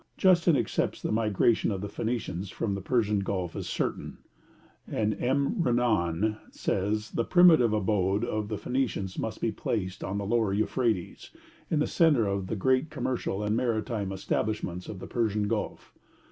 [0.17, 4.17] Justin accepts the migration of the Phoenicians from the Persian Gulf as certain;
[4.87, 5.61] and M.
[5.61, 11.29] Renan says, 'The primitive abode of the Phoenicians must be placed on the Lower Euphrates,
[11.69, 15.93] in the centre of the great commercial and maritime establishments of the Persian Gulf.'